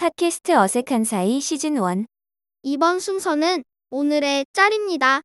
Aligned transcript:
팟캐스트 0.00 0.52
어색한 0.52 1.04
사이 1.04 1.42
시즌 1.42 1.74
1 1.74 2.06
이번 2.62 3.00
순서는 3.00 3.62
오늘의 3.90 4.46
짤입니다. 4.54 5.20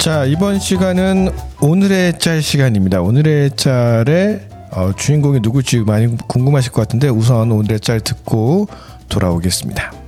자, 0.00 0.24
이번 0.24 0.58
시간은 0.58 1.28
오늘의 1.60 2.18
짤 2.18 2.42
시간입니다. 2.42 3.02
오늘의 3.02 3.54
짤의 3.54 4.48
어, 4.72 4.92
주인공이 4.92 5.38
누굴지 5.42 5.82
많이 5.82 6.16
궁금하실 6.26 6.72
것 6.72 6.82
같은데 6.82 7.08
우선 7.08 7.52
오늘의 7.52 7.78
짤 7.78 8.00
듣고 8.00 8.66
돌아오겠습니다. 9.08 10.01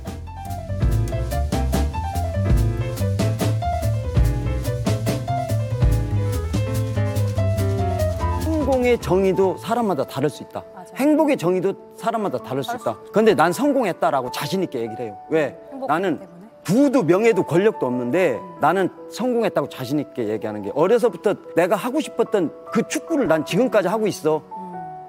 정의도 8.97 9.57
사람마다 9.57 10.03
다를 10.03 10.29
수 10.29 10.43
있다. 10.43 10.63
행복의 10.95 11.37
정의도 11.37 11.73
사람마다 11.95 12.37
다를 12.39 12.63
수 12.63 12.75
있다. 12.75 12.97
근데 13.11 13.33
난 13.33 13.51
성공했다라고 13.51 14.31
자신 14.31 14.63
있게 14.63 14.79
얘기를 14.79 15.05
해요. 15.05 15.17
왜? 15.29 15.57
나는 15.87 16.19
부도 16.63 17.03
명예도 17.03 17.43
권력도 17.43 17.85
없는데 17.85 18.39
나는 18.59 18.89
성공했다고 19.11 19.69
자신 19.69 19.99
있게 19.99 20.27
얘기하는 20.29 20.63
게 20.63 20.71
어려서부터 20.73 21.35
내가 21.55 21.75
하고 21.75 21.99
싶었던 21.99 22.51
그 22.71 22.87
축구를 22.87 23.27
난 23.27 23.45
지금까지 23.45 23.87
하고 23.87 24.07
있어. 24.07 24.41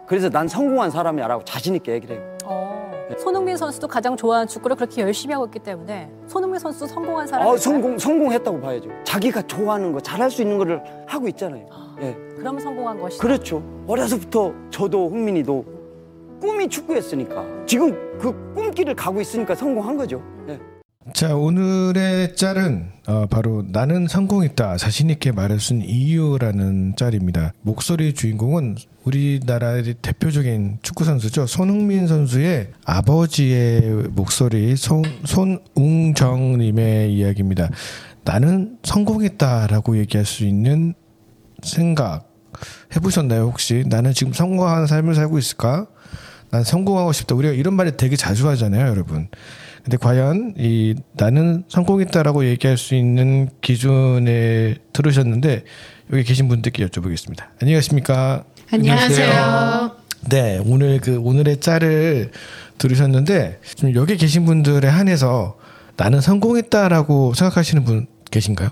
그래서 0.06 0.28
난 0.28 0.46
성공한 0.46 0.90
사람이야라고 0.90 1.44
자신 1.44 1.74
있게 1.74 1.92
얘기를 1.92 2.16
해요. 2.16 2.36
어, 2.44 2.92
손흥민 3.18 3.56
선수도 3.56 3.88
가장 3.88 4.16
좋아하는 4.16 4.46
축구를 4.46 4.76
그렇게 4.76 5.00
열심히 5.02 5.32
하고 5.32 5.46
있기 5.46 5.58
때문에 5.60 6.10
손흥민 6.26 6.58
선수 6.60 6.86
성공한 6.86 7.26
사람이 7.26 7.50
아, 7.50 7.56
성공 7.56 7.98
성공했다고 7.98 8.60
봐야죠. 8.60 8.90
자기가 9.04 9.42
좋아하는 9.42 9.92
거 9.92 10.00
잘할 10.00 10.30
수 10.30 10.42
있는 10.42 10.58
거를 10.58 10.82
하고 11.06 11.26
있잖아요. 11.28 11.66
예. 12.00 12.16
그럼 12.36 12.58
성공한 12.60 13.00
것이다. 13.00 13.22
그렇죠. 13.22 13.62
어려서부터 13.86 14.52
저도 14.70 15.08
흥민이도 15.10 15.64
꿈이 16.40 16.68
축구였으니까 16.68 17.44
지금 17.66 17.92
그 18.18 18.32
꿈길을 18.54 18.94
가고 18.94 19.20
있으니까 19.20 19.54
성공한 19.54 19.96
거죠. 19.96 20.22
예. 20.48 20.58
자, 21.12 21.36
오늘의 21.36 22.34
짤은 22.34 22.90
어, 23.06 23.26
바로 23.30 23.64
나는 23.68 24.08
성공했다. 24.08 24.76
자신 24.76 25.08
있게 25.08 25.30
말할 25.30 25.60
수 25.60 25.72
있는 25.72 25.88
이유라는 25.88 26.94
짤입니다. 26.96 27.52
목소리 27.62 28.12
주인공은 28.12 28.76
우리나라의 29.04 29.94
대표적인 30.02 30.80
축구 30.82 31.04
선수죠. 31.04 31.46
손흥민 31.46 32.08
선수의 32.08 32.72
아버지의 32.84 34.08
목소리 34.10 34.74
손 34.74 35.04
손웅정 35.24 36.58
님의 36.58 37.14
이야기입니다. 37.14 37.70
나는 38.24 38.76
성공했다라고 38.82 39.98
얘기할 39.98 40.26
수 40.26 40.44
있는 40.44 40.94
생각 41.66 42.28
해보셨나요 42.94 43.42
혹시 43.42 43.84
나는 43.86 44.12
지금 44.12 44.32
성공한 44.32 44.86
삶을 44.86 45.14
살고 45.14 45.38
있을까? 45.38 45.86
난 46.50 46.62
성공하고 46.62 47.12
싶다. 47.12 47.34
우리가 47.34 47.52
이런 47.54 47.74
말을 47.74 47.96
되게 47.96 48.16
자주 48.16 48.48
하잖아요, 48.48 48.88
여러분. 48.88 49.28
근데 49.82 49.96
과연 49.96 50.54
이 50.58 50.94
나는 51.12 51.64
성공했다라고 51.68 52.46
얘기할 52.46 52.76
수 52.76 52.94
있는 52.94 53.48
기준에 53.60 54.76
들으셨는데 54.92 55.64
여기 56.12 56.24
계신 56.24 56.48
분들께 56.48 56.86
여쭤보겠습니다. 56.86 57.44
안녕하십니까? 57.60 58.44
안녕하세요. 58.72 59.96
네, 60.28 60.60
오늘 60.64 61.00
그 61.00 61.18
오늘의 61.18 61.60
짤을 61.60 62.32
들으셨는데 62.78 63.60
좀 63.76 63.94
여기 63.94 64.16
계신 64.16 64.44
분들에 64.44 64.88
한해서 64.88 65.56
나는 65.96 66.20
성공했다라고 66.20 67.34
생각하시는 67.34 67.84
분 67.84 68.06
계신가요? 68.30 68.70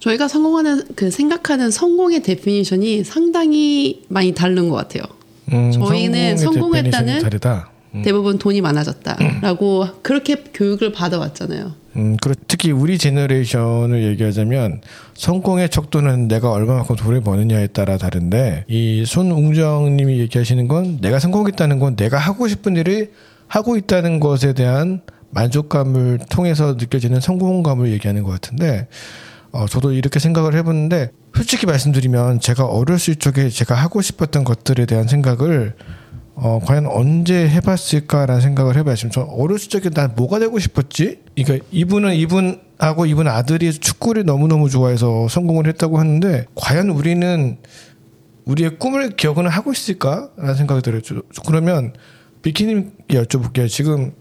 저희가 0.00 0.28
성공하는 0.28 0.82
그 0.96 1.10
생각하는 1.10 1.70
성공의 1.70 2.22
definition이 2.22 3.04
상당히 3.04 4.02
많이 4.08 4.32
다른 4.32 4.68
것 4.68 4.76
같아요. 4.76 5.02
음, 5.52 5.70
저희는 5.72 6.36
성공했다는- 6.36 7.22
다르다. 7.22 7.70
대부분 8.04 8.38
돈이 8.38 8.60
많아졌다라고 8.60 9.84
그렇게 10.02 10.36
교육을 10.54 10.92
받아왔잖아요. 10.92 11.72
음, 11.96 12.16
그리고 12.22 12.40
특히 12.46 12.70
우리 12.70 12.98
generation을 12.98 14.04
얘기하자면 14.04 14.80
성공의 15.14 15.70
척도는 15.70 16.28
내가 16.28 16.52
얼마만큼 16.52 16.94
돈을 16.94 17.20
버느냐에 17.22 17.66
따라 17.66 17.98
다른데 17.98 18.66
이 18.68 19.04
손웅정님이 19.04 20.20
얘기하시는 20.20 20.68
건 20.68 20.98
내가 21.00 21.18
성공했다는 21.18 21.80
건 21.80 21.96
내가 21.96 22.16
하고 22.16 22.46
싶은 22.46 22.76
일을 22.76 23.10
하고 23.48 23.76
있다는 23.76 24.20
것에 24.20 24.52
대한 24.52 25.00
만족감을 25.30 26.20
통해서 26.30 26.76
느껴지는 26.78 27.20
성공감을 27.20 27.90
얘기하는 27.90 28.22
것 28.22 28.30
같은데 28.30 28.86
어, 29.52 29.66
저도 29.66 29.92
이렇게 29.92 30.18
생각을 30.20 30.54
해봤는데 30.54 31.10
솔직히 31.34 31.66
말씀드리면 31.66 32.40
제가 32.40 32.66
어렸을 32.66 33.16
적에 33.16 33.48
제가 33.48 33.74
하고 33.74 34.00
싶었던 34.02 34.44
것들에 34.44 34.86
대한 34.86 35.08
생각을 35.08 35.74
어, 36.34 36.58
과연 36.64 36.86
언제 36.86 37.48
해봤을까라는 37.48 38.40
생각을. 38.40 38.72
지금 38.96 39.10
저 39.10 39.22
어렸을 39.22 39.68
적에 39.68 39.90
난 39.90 40.12
뭐가 40.16 40.38
되고 40.38 40.58
싶었지? 40.58 41.18
그러니까 41.36 41.66
이분은 41.70 42.14
이분하고 42.14 43.06
이분 43.06 43.28
아들이 43.28 43.70
축구를 43.72 44.24
너무너무 44.24 44.70
좋아해서 44.70 45.28
성공을 45.28 45.66
했다고 45.66 45.98
하는데 45.98 46.46
과연 46.54 46.88
우리는 46.90 47.58
우리의 48.46 48.78
꿈을 48.78 49.10
기억은 49.16 49.48
하고 49.48 49.72
있을까라는 49.72 50.54
생각이 50.54 50.80
들어요. 50.82 51.02
저- 51.02 51.22
그러면 51.46 51.92
비키님께 52.42 53.20
여쭤볼게요. 53.22 53.68
지금 53.68 54.12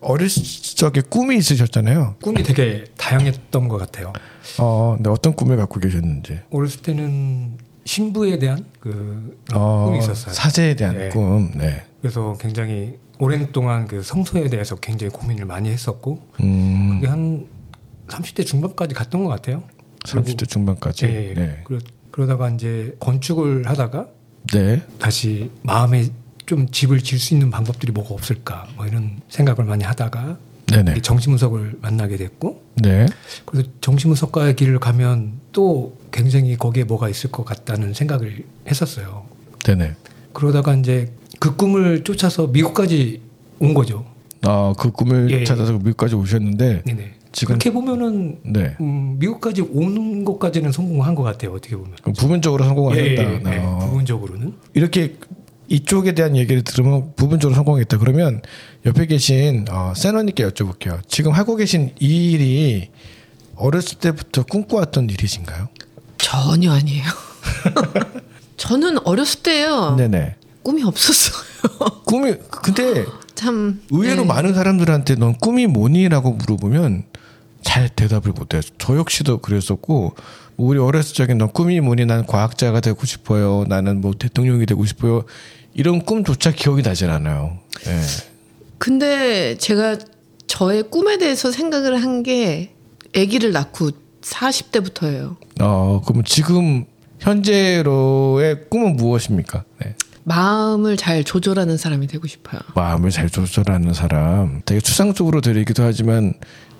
어렸을 0.00 0.42
적에 0.76 1.00
꿈이 1.02 1.36
있으셨잖아요. 1.36 2.16
꿈이 2.22 2.42
되게 2.42 2.84
다양했던 2.96 3.68
것 3.68 3.78
같아요. 3.78 4.12
어, 4.58 4.94
근데 4.96 5.10
어떤 5.10 5.34
꿈을 5.34 5.56
갖고 5.56 5.80
계셨는지. 5.80 6.40
어렸을 6.50 6.80
때는 6.82 7.58
신부에 7.84 8.38
대한 8.38 8.64
그 8.78 9.38
어, 9.52 9.86
꿈이 9.86 9.98
있었어요. 9.98 10.34
사제에 10.34 10.74
대한 10.74 10.96
네. 10.96 11.08
꿈. 11.10 11.50
네. 11.56 11.84
그래서 12.00 12.36
굉장히 12.40 12.98
오랜 13.18 13.52
동안 13.52 13.86
그 13.86 14.02
성소에 14.02 14.48
대해서 14.48 14.76
굉장히 14.76 15.12
고민을 15.12 15.44
많이 15.44 15.68
했었고 15.70 16.26
음, 16.42 16.94
그게 16.94 17.06
한 17.06 17.46
30대 18.08 18.46
중반까지 18.46 18.94
갔던 18.94 19.24
것 19.24 19.30
같아요. 19.30 19.62
30대 20.04 20.48
중반까지. 20.48 21.06
예, 21.06 21.30
예. 21.30 21.34
네. 21.34 21.60
그러, 21.64 21.78
그러 22.10 22.26
다가 22.26 22.48
이제 22.48 22.96
건축을 23.00 23.68
하다가 23.68 24.08
네. 24.54 24.82
다시 24.98 25.50
마음에 25.62 26.08
좀 26.50 26.68
집을 26.68 27.00
지을 27.00 27.20
수 27.20 27.32
있는 27.32 27.48
방법들이 27.48 27.92
뭐가 27.92 28.12
없을까 28.12 28.66
뭐 28.74 28.84
이런 28.84 29.20
생각을 29.28 29.64
많이 29.66 29.84
하다가 29.84 30.36
네네. 30.66 31.00
정신분석을 31.00 31.78
만나게 31.80 32.16
됐고 32.16 32.64
네. 32.74 33.06
그래서 33.44 33.68
정신분석가의 33.80 34.56
길을 34.56 34.80
가면 34.80 35.34
또 35.52 35.96
굉장히 36.10 36.56
거기에 36.56 36.82
뭐가 36.82 37.08
있을 37.08 37.30
것 37.30 37.44
같다는 37.44 37.94
생각을 37.94 38.42
했었어요. 38.66 39.26
네네. 39.62 39.94
그러다가 40.32 40.74
이제 40.74 41.12
그 41.38 41.54
꿈을 41.54 42.02
쫓아서 42.02 42.48
미국까지 42.48 43.20
온 43.60 43.72
거죠. 43.72 44.04
아, 44.42 44.74
그 44.76 44.90
꿈을 44.90 45.30
예. 45.30 45.44
찾아서 45.44 45.74
미국까지 45.74 46.16
오셨는데 46.16 46.82
네네. 46.84 47.14
지금 47.32 47.58
그렇게 47.58 47.72
보면은 47.72 48.40
네. 48.42 48.76
음, 48.80 49.16
미국까지 49.20 49.62
오는 49.62 50.24
것까지는 50.24 50.72
성공한 50.72 51.14
것 51.14 51.22
같아요. 51.22 51.52
어떻게 51.52 51.76
보면. 51.76 51.92
부분적으로 52.16 52.64
성공하셨다. 52.64 53.08
예, 53.08 53.16
예, 53.16 53.40
예. 53.46 53.58
어. 53.58 53.78
부분적으로는. 53.78 54.54
이렇게 54.74 55.16
이쪽에 55.70 56.12
대한 56.12 56.36
얘기를 56.36 56.62
들으면 56.62 57.14
부분적으로 57.14 57.54
성공했다. 57.54 57.98
그러면 57.98 58.42
옆에 58.84 59.06
계신 59.06 59.64
어, 59.70 59.92
세너님께 59.96 60.46
여쭤볼게요. 60.48 61.00
지금 61.08 61.32
하고 61.32 61.54
계신 61.54 61.94
이 62.00 62.32
일이 62.32 62.90
어렸을 63.54 63.98
때부터 63.98 64.42
꿈꿔왔던 64.42 65.08
일이신가요? 65.10 65.68
전혀 66.18 66.72
아니에요. 66.72 67.04
저는 68.58 68.98
어렸을 69.06 69.42
때요 69.42 69.94
네네. 69.96 70.34
꿈이 70.62 70.82
없었어요. 70.82 71.42
꿈이 72.04 72.34
근데 72.50 73.06
참 73.36 73.80
의외로 73.90 74.22
네. 74.22 74.26
많은 74.26 74.54
사람들한테 74.54 75.14
넌 75.14 75.34
꿈이 75.38 75.66
뭐니?라고 75.66 76.32
물어보면 76.32 77.04
잘 77.62 77.88
대답을 77.88 78.32
못해요. 78.32 78.60
저 78.78 78.96
역시도 78.96 79.38
그랬었고 79.38 80.14
우리 80.56 80.78
어렸을 80.78 81.14
적에 81.14 81.32
넌 81.34 81.50
꿈이 81.52 81.80
뭐니? 81.80 82.04
난 82.06 82.26
과학자가 82.26 82.80
되고 82.80 83.06
싶어요. 83.06 83.64
나는 83.68 84.00
뭐 84.00 84.12
대통령이 84.18 84.66
되고 84.66 84.84
싶어요. 84.84 85.24
이런 85.74 86.04
꿈조차 86.04 86.52
기억이 86.52 86.82
나질 86.82 87.10
않아요. 87.10 87.58
예. 87.86 88.00
근데 88.78 89.56
제가 89.58 89.96
저의 90.46 90.84
꿈에 90.90 91.18
대해서 91.18 91.50
생각을 91.50 92.02
한 92.02 92.22
게 92.22 92.72
아기를 93.16 93.52
낳고 93.52 93.90
40대부터예요. 94.22 95.36
어, 95.60 96.02
그럼 96.06 96.22
지금 96.24 96.84
현재로의 97.18 98.66
꿈은 98.70 98.96
무엇입니까? 98.96 99.64
네. 99.82 99.94
마음을 100.24 100.96
잘 100.96 101.24
조절하는 101.24 101.76
사람이 101.76 102.06
되고 102.06 102.26
싶어요. 102.26 102.60
마음을 102.74 103.10
잘 103.10 103.28
조절하는 103.28 103.94
사람. 103.94 104.60
되게 104.64 104.80
추상적으로 104.80 105.40
들리기도 105.40 105.82
하지만 105.82 106.34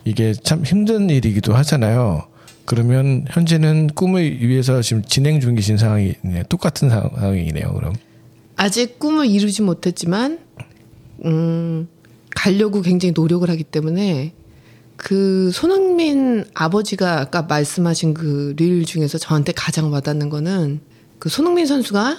이게 0.04 0.32
참 0.34 0.64
힘든 0.64 1.10
일이기도 1.10 1.54
하잖아요. 1.54 2.26
그러면 2.66 3.24
현재는 3.30 3.88
꿈을 3.94 4.40
위해서 4.46 4.80
지금 4.82 5.02
진행 5.02 5.40
중이신 5.40 5.78
상황이네. 5.78 6.44
똑같은 6.48 6.88
상황이네요. 6.90 7.72
그럼. 7.72 7.94
아직 8.62 8.98
꿈을 8.98 9.26
이루지 9.26 9.62
못했지만 9.62 10.38
음, 11.24 11.88
가려고 12.36 12.82
굉장히 12.82 13.12
노력을 13.16 13.48
하기 13.48 13.64
때문에 13.64 14.34
그 14.96 15.50
손흥민 15.50 16.44
아버지가 16.52 17.20
아까 17.20 17.40
말씀하신 17.42 18.12
그 18.12 18.54
릴 18.58 18.84
중에서 18.84 19.16
저한테 19.16 19.52
가장 19.52 19.90
와닿는 19.90 20.28
거는 20.28 20.80
그 21.18 21.30
손흥민 21.30 21.64
선수가 21.64 22.18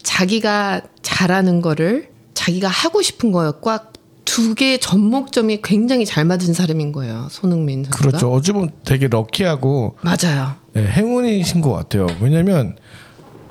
자기가 0.00 0.82
잘하는 1.02 1.60
거를 1.60 2.08
자기가 2.34 2.68
하고 2.68 3.02
싶은 3.02 3.32
거에 3.32 3.50
꽉두 3.60 4.54
개의 4.54 4.78
접목점이 4.78 5.60
굉장히 5.64 6.06
잘 6.06 6.24
맞은 6.24 6.54
사람인 6.54 6.92
거예요. 6.92 7.26
손흥민 7.32 7.82
선수가. 7.82 7.98
그렇죠. 8.08 8.32
어찌 8.32 8.52
보면 8.52 8.70
되게 8.84 9.08
럭키하고 9.08 9.96
맞아요. 10.02 10.54
네, 10.72 10.86
행운이신 10.86 11.62
것 11.62 11.72
같아요. 11.72 12.06
왜냐면 12.20 12.76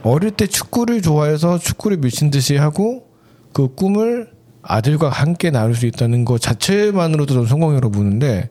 어릴 0.03 0.31
때 0.31 0.47
축구를 0.47 1.01
좋아해서 1.01 1.57
축구를 1.59 1.97
미친 1.97 2.29
듯이 2.29 2.55
하고 2.57 3.07
그 3.53 3.73
꿈을 3.73 4.29
아들과 4.61 5.09
함께 5.09 5.50
나눌 5.51 5.75
수 5.75 5.85
있다는 5.85 6.25
것 6.25 6.39
자체만으로도 6.41 7.33
좀 7.33 7.45
성공이라고 7.45 7.91
보는데 7.91 8.50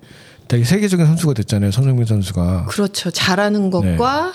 되게 0.49 0.65
세계적인 0.65 1.07
선수가 1.07 1.35
됐잖아요. 1.35 1.71
손흥민 1.71 2.05
선수가. 2.05 2.67
그렇죠. 2.67 3.11
잘하는 3.11 3.71
것과 3.71 4.33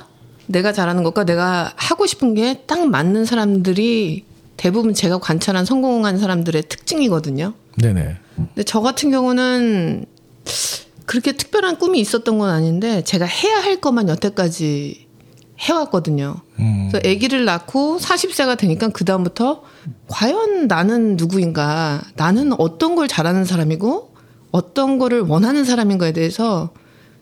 내가 0.47 0.71
잘하는 0.73 1.03
것과 1.03 1.25
내가 1.25 1.73
하고 1.75 2.05
싶은 2.07 2.33
게 2.33 2.63
딱 2.65 2.87
맞는 2.87 3.25
사람들이 3.25 4.25
대부분 4.55 4.93
제가 4.93 5.19
관찰한 5.19 5.65
성공한 5.65 6.17
사람들의 6.17 6.63
특징이거든요. 6.63 7.53
네네. 7.77 8.15
근데 8.35 8.63
저 8.63 8.81
같은 8.81 9.11
경우는 9.11 10.05
그렇게 11.05 11.33
특별한 11.33 11.77
꿈이 11.77 11.99
있었던 11.99 12.37
건 12.39 12.49
아닌데 12.49 13.03
제가 13.03 13.25
해야 13.25 13.57
할 13.57 13.79
것만 13.79 14.09
여태까지 14.09 15.06
해왔거든요. 15.59 16.35
음. 16.59 16.89
그래서 16.91 17.09
아기를 17.09 17.45
낳고 17.45 17.97
40세가 17.97 18.57
되니까 18.57 18.89
그 18.89 19.05
다음부터 19.05 19.63
과연 20.07 20.67
나는 20.67 21.17
누구인가, 21.17 22.01
나는 22.15 22.53
어떤 22.59 22.95
걸 22.95 23.07
잘하는 23.07 23.45
사람이고 23.45 24.13
어떤 24.51 24.97
거를 24.97 25.21
원하는 25.21 25.65
사람인가에 25.65 26.13
대해서 26.13 26.71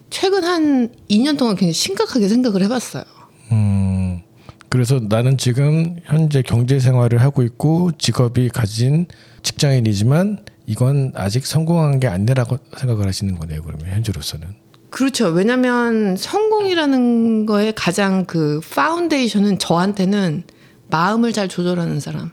최근 0.09 0.43
한 0.43 0.89
2년 1.09 1.37
동안 1.37 1.55
굉장히 1.55 1.73
심각하게 1.73 2.27
생각을 2.27 2.61
해봤어요. 2.63 3.03
음. 3.51 4.21
그래서 4.69 4.99
나는 4.99 5.37
지금 5.37 5.95
현재 6.03 6.41
경제 6.41 6.79
생활을 6.79 7.21
하고 7.21 7.43
있고 7.43 7.91
직업이 7.97 8.49
가진 8.49 9.07
직장인이지만 9.41 10.43
이건 10.67 11.11
아직 11.15 11.45
성공한 11.45 11.99
게 11.99 12.07
아니라고 12.07 12.57
생각을 12.77 13.07
하시는 13.07 13.37
거네요. 13.37 13.61
그러면 13.61 13.87
현재로서는. 13.87 14.47
그렇죠. 14.89 15.27
왜냐면 15.27 16.15
성 16.15 16.44
공이라는 16.55 17.45
거에 17.45 17.73
가장 17.75 18.25
그 18.25 18.61
파운데이션은 18.73 19.59
저한테는 19.59 20.43
마음을 20.89 21.33
잘 21.33 21.47
조절하는 21.47 21.99
사람. 21.99 22.31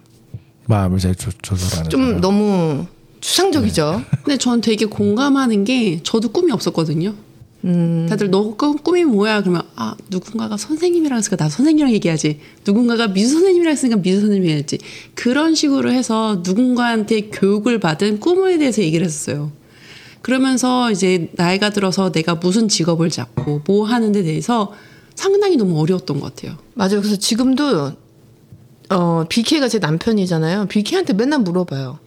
마음을 0.66 0.98
잘 0.98 1.14
조, 1.14 1.30
조절하는 1.42 1.90
좀 1.90 2.04
사람. 2.04 2.20
너무 2.20 2.86
추상적이죠. 3.20 4.02
근데 4.22 4.36
전 4.38 4.60
되게 4.60 4.84
공감하는 4.86 5.64
게 5.64 6.00
저도 6.02 6.28
꿈이 6.30 6.52
없었거든요. 6.52 7.14
음. 7.64 8.06
다들 8.08 8.30
너 8.30 8.54
꿈, 8.56 8.76
꿈이 8.78 9.04
뭐야? 9.04 9.40
그러면 9.40 9.62
아 9.76 9.94
누군가가 10.08 10.56
선생님이랑 10.56 11.19
했으니까 11.19 11.36
나 11.44 11.48
선생님이랑 11.48 11.92
얘기하지. 11.94 12.40
누군가가 12.66 13.08
미술 13.08 13.34
선생님이랑 13.34 13.72
했으니까 13.72 14.00
미술 14.02 14.22
선생님이 14.22 14.52
해야지. 14.52 14.78
그런 15.14 15.54
식으로 15.54 15.92
해서 15.92 16.42
누군가한테 16.44 17.22
교육을 17.30 17.78
받은 17.78 18.20
꿈에 18.20 18.58
대해서 18.58 18.82
얘기를 18.82 19.04
했었어요. 19.04 19.52
그러면서 20.22 20.90
이제 20.90 21.30
나이가 21.34 21.70
들어서 21.70 22.12
내가 22.12 22.36
무슨 22.36 22.69
직업을 22.69 23.10
잡고 23.10 23.62
뭐 23.66 23.84
하는 23.86 24.12
데 24.12 24.22
대해서 24.22 24.72
상당히 25.14 25.56
너무 25.56 25.78
어려웠던 25.80 26.20
것 26.20 26.34
같아요. 26.34 26.56
맞아요. 26.74 27.00
그래서 27.00 27.16
지금도 27.16 27.92
어 28.90 29.24
BK가 29.28 29.69
제 29.69 29.78
남편이잖아요. 29.78 30.66
BK한테 30.66 31.12
맨날 31.12 31.40
물어봐요. 31.40 31.98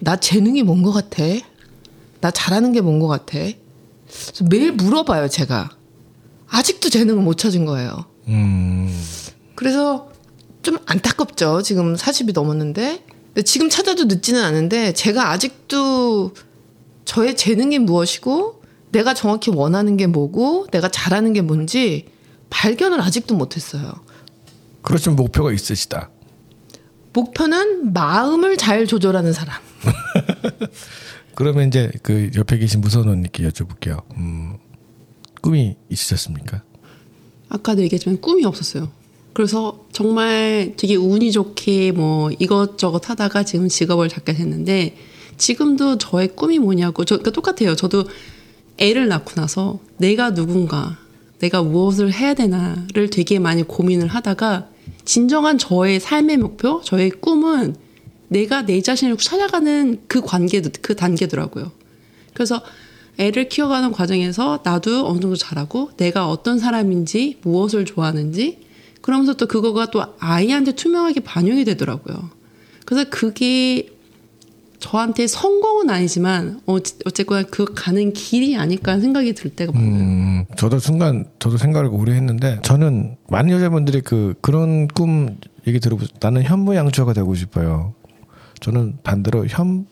나 0.00 0.16
재능이 0.16 0.62
뭔 0.62 0.82
것 0.82 0.92
같아? 0.92 1.22
나 2.20 2.30
잘하는 2.30 2.72
게 2.72 2.80
뭔 2.80 2.98
것 3.00 3.08
같아? 3.08 3.38
그래서 3.38 4.44
매일 4.48 4.72
물어봐요, 4.72 5.28
제가. 5.28 5.70
아직도 6.48 6.88
재능을 6.88 7.22
못 7.22 7.36
찾은 7.38 7.64
거예요. 7.64 8.04
음. 8.28 8.88
그래서 9.54 10.10
좀 10.62 10.78
안타깝죠. 10.86 11.62
지금 11.62 11.94
40이 11.94 12.32
넘었는데. 12.32 13.04
근데 13.26 13.42
지금 13.42 13.68
찾아도 13.68 14.04
늦지는 14.04 14.42
않은데 14.42 14.92
제가 14.94 15.30
아직도 15.30 16.32
저의 17.08 17.38
재능이 17.38 17.78
무엇이고 17.78 18.62
내가 18.92 19.14
정확히 19.14 19.50
원하는 19.50 19.96
게 19.96 20.06
뭐고 20.06 20.66
내가 20.70 20.90
잘하는 20.90 21.32
게 21.32 21.40
뭔지 21.40 22.04
발견을 22.50 23.00
아직도 23.00 23.34
못했어요. 23.34 23.94
그렇지만 24.82 25.16
목표가 25.16 25.50
있으시다. 25.50 26.10
목표는 27.14 27.94
마음을 27.94 28.58
잘 28.58 28.86
조절하는 28.86 29.32
사람. 29.32 29.58
그러면 31.34 31.68
이제 31.68 31.90
그 32.02 32.30
옆에 32.36 32.58
계신 32.58 32.82
무선 32.82 33.08
언니께 33.08 33.48
여쭤볼게요. 33.48 34.02
음, 34.18 34.58
꿈이 35.40 35.78
있으셨습니까? 35.88 36.62
아까도 37.48 37.80
얘기했지만 37.84 38.20
꿈이 38.20 38.44
없었어요. 38.44 38.90
그래서 39.32 39.86
정말 39.92 40.74
되게 40.76 40.96
운이 40.96 41.32
좋게 41.32 41.92
뭐 41.92 42.30
이것저것 42.38 43.08
하다가 43.08 43.44
지금 43.44 43.68
직업을 43.68 44.10
잡게 44.10 44.34
됐는데 44.34 44.94
지금도 45.38 45.98
저의 45.98 46.28
꿈이 46.28 46.58
뭐냐고 46.58 47.04
저 47.04 47.16
그러니까 47.16 47.30
똑같아요. 47.30 47.74
저도 47.76 48.04
애를 48.78 49.08
낳고 49.08 49.32
나서 49.34 49.80
내가 49.96 50.34
누군가 50.34 50.98
내가 51.38 51.62
무엇을 51.62 52.12
해야 52.12 52.34
되나를 52.34 53.10
되게 53.10 53.38
많이 53.38 53.62
고민을 53.62 54.08
하다가 54.08 54.68
진정한 55.04 55.56
저의 55.56 56.00
삶의 56.00 56.36
목표, 56.36 56.82
저의 56.82 57.10
꿈은 57.10 57.76
내가 58.28 58.66
내 58.66 58.82
자신을 58.82 59.16
찾아가는 59.16 60.02
그 60.06 60.20
관계, 60.20 60.60
그 60.60 60.94
단계더라고요. 60.94 61.70
그래서 62.34 62.60
애를 63.18 63.48
키워가는 63.48 63.90
과정에서 63.92 64.60
나도 64.62 65.06
어느 65.08 65.20
정도 65.20 65.34
잘하고 65.34 65.90
내가 65.96 66.28
어떤 66.28 66.58
사람인지 66.58 67.38
무엇을 67.42 67.84
좋아하는지 67.84 68.58
그러면서 69.00 69.34
또 69.34 69.46
그거가 69.46 69.90
또 69.90 70.04
아이한테 70.18 70.72
투명하게 70.72 71.20
반영이 71.20 71.64
되더라고요. 71.64 72.30
그래서 72.84 73.08
그게 73.10 73.90
저한테 74.78 75.26
성공은 75.26 75.90
아니지만 75.90 76.60
어, 76.66 76.76
어쨌거나 77.04 77.42
그 77.50 77.64
가는 77.74 78.12
길이 78.12 78.56
아닐까 78.56 78.92
하는 78.92 79.02
생각이 79.02 79.32
들 79.32 79.50
때가 79.50 79.72
많아요. 79.72 79.90
음, 79.90 80.44
저도 80.56 80.78
순간 80.78 81.24
저도 81.38 81.56
생각을 81.58 81.90
오래 81.92 82.12
했는데 82.14 82.60
저는 82.62 83.16
많은 83.28 83.50
여자분들이 83.50 84.00
그 84.00 84.34
그런 84.40 84.86
꿈 84.88 85.36
얘기 85.66 85.80
들어보 85.80 86.06
나는 86.20 86.42
현무양처가 86.42 87.12
되고 87.12 87.34
싶어요. 87.34 87.94
저는 88.60 88.98
반대로 89.02 89.46
현 89.46 89.86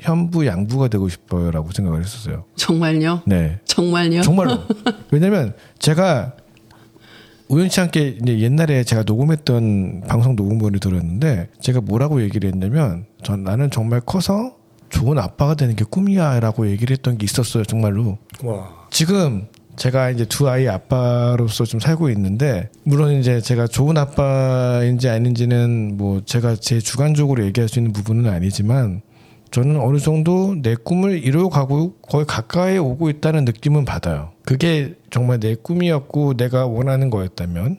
현부 0.00 0.46
양부가 0.46 0.88
되고 0.88 1.08
싶어요라고 1.08 1.72
생각을 1.72 2.00
했었어요. 2.00 2.44
정말요? 2.56 3.22
네. 3.26 3.60
정말요? 3.66 4.22
정말로. 4.22 4.58
왜냐면 5.10 5.54
제가 5.78 6.32
우연치 7.50 7.80
않게 7.80 8.18
이제 8.22 8.38
옛날에 8.38 8.84
제가 8.84 9.02
녹음했던 9.02 10.04
방송 10.06 10.36
녹음본을 10.36 10.78
들었는데 10.78 11.48
제가 11.60 11.80
뭐라고 11.80 12.22
얘기를 12.22 12.48
했냐면 12.48 13.06
전 13.24 13.42
나는 13.42 13.70
정말 13.70 14.00
커서 14.00 14.56
좋은 14.88 15.18
아빠가 15.18 15.54
되는 15.54 15.74
게 15.74 15.84
꿈이야라고 15.84 16.68
얘기를 16.68 16.94
했던 16.96 17.18
게 17.18 17.24
있었어요 17.24 17.64
정말로 17.64 18.18
와. 18.44 18.86
지금 18.90 19.48
제가 19.74 20.10
이제 20.10 20.24
두 20.26 20.48
아이 20.48 20.68
아빠로서 20.68 21.64
좀 21.64 21.80
살고 21.80 22.10
있는데 22.10 22.68
물론 22.84 23.18
이제 23.18 23.40
제가 23.40 23.66
좋은 23.66 23.98
아빠인지 23.98 25.08
아닌지는 25.08 25.96
뭐 25.96 26.22
제가 26.24 26.54
제 26.54 26.78
주관적으로 26.78 27.44
얘기할 27.44 27.68
수 27.68 27.80
있는 27.80 27.92
부분은 27.92 28.30
아니지만 28.30 29.02
저는 29.50 29.80
어느 29.80 29.98
정도 29.98 30.54
내 30.62 30.76
꿈을 30.76 31.24
이루어가고 31.24 31.94
거의 32.08 32.24
가까이 32.24 32.78
오고 32.78 33.10
있다는 33.10 33.44
느낌은 33.44 33.84
받아요. 33.84 34.30
그게 34.50 34.94
정말 35.10 35.38
내 35.38 35.54
꿈이었고 35.54 36.36
내가 36.36 36.66
원하는 36.66 37.08
거였다면. 37.08 37.78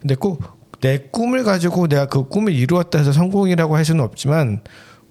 근데 0.00 0.14
꼭 0.16 0.42
내 0.82 0.98
꿈을 0.98 1.42
가지고 1.42 1.86
내가 1.86 2.06
그 2.06 2.28
꿈을 2.28 2.52
이루었다 2.52 2.98
해서 2.98 3.10
성공이라고 3.10 3.76
할 3.76 3.84
수는 3.84 4.04
없지만 4.04 4.60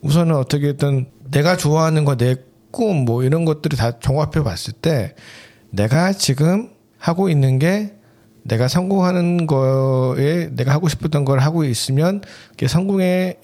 우선은 0.01 0.35
어떻게든 0.35 1.07
내가 1.31 1.55
좋아하는 1.57 2.03
거 2.05 2.15
내 2.17 2.35
꿈 2.71 3.05
뭐 3.05 3.23
이런 3.23 3.45
것들을 3.45 3.77
다 3.77 3.97
종합해 3.99 4.43
봤을 4.43 4.73
때 4.73 5.15
내가 5.71 6.11
지금 6.11 6.69
하고 6.99 7.29
있는 7.29 7.57
게 7.57 7.95
내가 8.43 8.67
성공하는 8.67 9.47
거에 9.47 10.49
내가 10.53 10.73
하고 10.73 10.89
싶었던 10.89 11.23
걸 11.23 11.39
하고 11.39 11.63
있으면 11.63 12.21
그게 12.51 12.67
성공의 12.67 13.37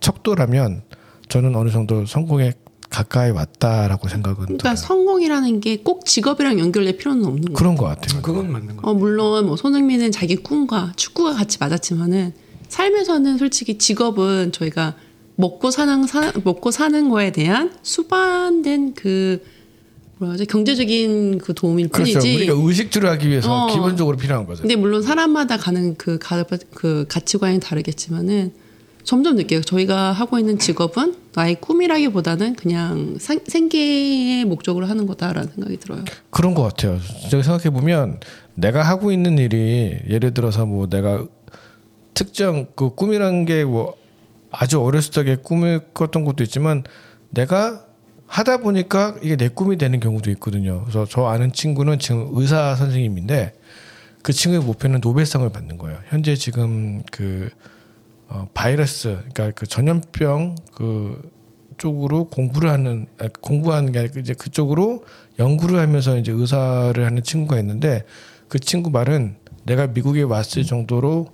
척도라면 0.00 0.82
저는 1.28 1.54
어느 1.54 1.68
정도 1.70 2.06
성공에 2.06 2.54
가까이 2.90 3.30
왔다라고 3.30 4.08
생각은 4.08 4.44
그러니까 4.44 4.74
들어요. 4.74 4.76
성공이라는 4.76 5.60
게 5.60 5.76
꼭 5.84 6.06
직업이랑 6.06 6.58
연결될 6.58 6.96
필요는 6.96 7.24
없는 7.24 7.42
거예요. 7.46 7.54
그런 7.56 7.74
것 7.76 7.84
같아요. 7.86 8.22
그건 8.22 8.50
맞는 8.50 8.76
거. 8.76 8.88
어, 8.90 8.94
물론 8.94 9.46
뭐 9.46 9.56
손흥민은 9.56 10.10
자기 10.12 10.36
꿈과 10.36 10.92
축구가 10.96 11.34
같이 11.34 11.58
맞았지만은 11.60 12.32
삶에서는 12.68 13.38
솔직히 13.38 13.78
직업은 13.78 14.52
저희가 14.52 14.94
먹고 15.36 15.70
사는 15.70 16.06
사, 16.06 16.32
먹고 16.44 16.70
사는 16.70 17.08
거에 17.10 17.30
대한 17.32 17.72
수반된 17.82 18.94
그 18.94 19.42
뭐라 20.18 20.32
하죠 20.34 20.44
경제적인 20.46 21.38
그 21.38 21.54
도움일 21.54 21.88
그렇죠. 21.90 22.18
뿐이지. 22.18 22.36
우리가 22.36 22.54
의식주를 22.56 23.08
하기 23.10 23.28
위해서 23.28 23.66
어. 23.66 23.72
기본적으로 23.72 24.16
필요한 24.16 24.46
거죠. 24.46 24.62
근데 24.62 24.74
물론 24.76 25.02
사람마다 25.02 25.56
가는 25.56 25.94
그, 25.96 26.18
가, 26.18 26.42
그 26.74 27.04
가치관이 27.08 27.60
다르겠지만은 27.60 28.52
점점 29.08 29.36
느껴요. 29.36 29.62
저희가 29.62 30.12
하고 30.12 30.38
있는 30.38 30.58
직업은 30.58 31.14
나의 31.34 31.54
꿈이라기보다는 31.62 32.56
그냥 32.56 33.16
상- 33.18 33.40
생계의 33.46 34.44
목적으로 34.44 34.84
하는 34.84 35.06
거다라는 35.06 35.50
생각이 35.54 35.78
들어요. 35.78 36.04
그런 36.28 36.52
것 36.52 36.62
같아요. 36.64 36.98
제가 37.30 37.42
생각해 37.42 37.70
보면 37.70 38.20
내가 38.54 38.82
하고 38.82 39.10
있는 39.10 39.38
일이 39.38 39.96
예를 40.10 40.34
들어서 40.34 40.66
뭐 40.66 40.90
내가 40.90 41.24
특정 42.12 42.66
그 42.74 42.94
꿈이라는 42.94 43.46
게뭐 43.46 43.94
아주 44.50 44.78
어렸을 44.82 45.10
적에 45.10 45.36
꿈을 45.36 45.80
꿨던 45.94 46.26
것도 46.26 46.44
있지만 46.44 46.84
내가 47.30 47.86
하다 48.26 48.58
보니까 48.58 49.16
이게 49.22 49.36
내 49.36 49.48
꿈이 49.48 49.78
되는 49.78 50.00
경우도 50.00 50.30
있거든요. 50.32 50.82
그래서 50.82 51.06
저 51.08 51.24
아는 51.28 51.54
친구는 51.54 51.98
지금 51.98 52.28
의사 52.32 52.74
선생님인데 52.76 53.54
그 54.20 54.34
친구의 54.34 54.62
목표는 54.62 55.00
노벨상을 55.02 55.48
받는 55.48 55.78
거예요. 55.78 55.98
현재 56.10 56.34
지금 56.34 57.02
그 57.10 57.48
어, 58.28 58.46
바이러스, 58.52 59.18
그러니까 59.32 59.50
그 59.52 59.66
전염병 59.66 60.56
그 60.74 61.30
쪽으로 61.78 62.24
공부를 62.28 62.70
하는 62.70 63.06
아, 63.18 63.28
공부하는 63.40 63.92
게 63.92 64.00
아니고 64.00 64.20
이제 64.20 64.34
그쪽으로 64.34 65.04
연구를 65.38 65.78
하면서 65.78 66.18
이제 66.18 66.32
의사를 66.32 67.04
하는 67.04 67.22
친구가 67.22 67.58
있는데 67.60 68.04
그 68.48 68.58
친구 68.58 68.90
말은 68.90 69.36
내가 69.64 69.86
미국에 69.86 70.22
왔을 70.22 70.64
정도로 70.64 71.28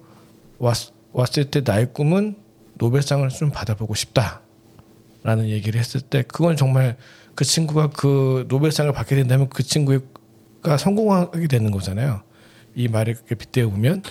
왔, 0.59 0.77
왔을 1.13 1.51
때 1.51 1.63
나의 1.65 1.93
꿈은 1.93 2.37
노벨상을 2.75 3.29
좀 3.31 3.51
받아보고 3.51 3.95
싶다라는 3.95 5.49
얘기를 5.49 5.79
했을 5.81 6.01
때 6.01 6.23
그건 6.23 6.57
정말 6.57 6.97
그 7.35 7.45
친구가 7.45 7.91
그 7.91 8.47
노벨상을 8.49 8.93
받게 8.93 9.17
된다면 9.17 9.49
그 9.49 9.63
친구가 9.63 10.77
성공하게 10.79 11.47
되는 11.49 11.71
거잖아요. 11.71 12.23
이 12.75 12.89
말을 12.89 13.15
그렇게 13.15 13.35
빗대어 13.37 13.71
보면 13.71 14.03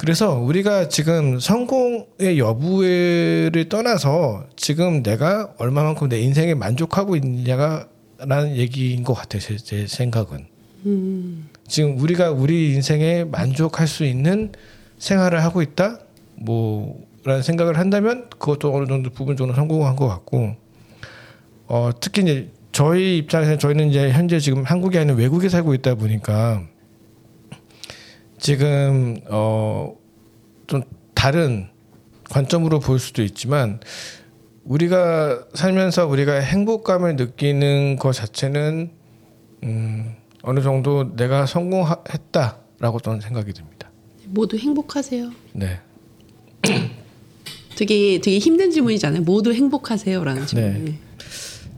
그래서 0.00 0.32
우리가 0.32 0.88
지금 0.88 1.38
성공의 1.38 2.38
여부를 2.38 3.66
떠나서 3.68 4.46
지금 4.56 5.02
내가 5.02 5.52
얼마만큼 5.58 6.08
내 6.08 6.18
인생에 6.20 6.54
만족하고 6.54 7.16
있느냐라는 7.16 8.56
얘기인 8.56 9.04
것 9.04 9.12
같아요. 9.12 9.42
제, 9.42 9.58
제 9.58 9.86
생각은. 9.86 10.46
지금 11.68 11.98
우리가 11.98 12.30
우리 12.30 12.72
인생에 12.72 13.24
만족할 13.24 13.86
수 13.86 14.06
있는 14.06 14.52
생활을 14.96 15.44
하고 15.44 15.60
있다? 15.60 15.98
뭐, 16.36 17.06
라는 17.24 17.42
생각을 17.42 17.76
한다면 17.76 18.30
그것도 18.30 18.74
어느 18.74 18.86
정도 18.86 19.10
부분적으로 19.10 19.54
성공한 19.54 19.96
것 19.96 20.08
같고, 20.08 20.56
어, 21.66 21.90
특히 22.00 22.22
이제 22.22 22.48
저희 22.72 23.18
입장에서 23.18 23.58
저희는 23.58 23.90
이제 23.90 24.10
현재 24.10 24.40
지금 24.40 24.62
한국이 24.62 24.96
아니라 24.96 25.14
외국에 25.16 25.50
살고 25.50 25.74
있다 25.74 25.96
보니까 25.96 26.62
지금 28.40 29.20
어 29.30 30.00
좀 30.70 30.82
다른 31.14 31.66
관점으로 32.30 32.78
볼 32.78 33.00
수도 33.00 33.22
있지만 33.24 33.80
우리가 34.64 35.46
살면서 35.54 36.06
우리가 36.06 36.34
행복감을 36.34 37.16
느끼는 37.16 37.96
것 37.96 38.12
자체는 38.12 38.90
음 39.64 40.14
어느 40.42 40.60
정도 40.62 41.16
내가 41.16 41.44
성공했다라고 41.46 43.00
저는 43.02 43.20
생각이 43.20 43.52
듭니다. 43.52 43.90
모두 44.26 44.56
행복하세요. 44.56 45.32
네. 45.54 45.80
되게 47.76 48.20
되게 48.20 48.38
힘든 48.38 48.70
질문이잖아요. 48.70 49.22
모두 49.22 49.52
행복하세요라는 49.52 50.46
질문. 50.46 50.84
네. 50.84 50.98